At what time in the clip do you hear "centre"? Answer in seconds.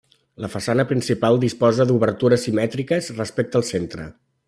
3.73-4.13